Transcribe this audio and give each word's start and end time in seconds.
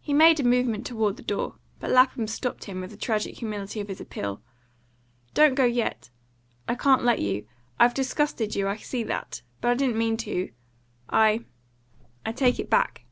He 0.00 0.14
made 0.14 0.40
a 0.40 0.42
movement 0.42 0.86
toward 0.86 1.18
the 1.18 1.22
door, 1.22 1.56
but 1.80 1.90
Lapham 1.90 2.26
stopped 2.26 2.64
him 2.64 2.80
with 2.80 2.88
the 2.92 2.96
tragic 2.96 3.36
humility 3.40 3.78
of 3.78 3.88
his 3.88 4.00
appeal. 4.00 4.40
"Don't 5.34 5.54
go 5.54 5.66
yet! 5.66 6.08
I 6.66 6.74
can't 6.74 7.04
let 7.04 7.18
you. 7.18 7.46
I've 7.78 7.92
disgusted 7.92 8.56
you, 8.56 8.66
I 8.68 8.78
see 8.78 9.02
that; 9.02 9.42
but 9.60 9.68
I 9.68 9.74
didn't 9.74 9.98
mean 9.98 10.16
to. 10.16 10.50
I 11.10 11.44
I 12.24 12.32
take 12.32 12.58
it 12.58 12.70
back." 12.70 13.04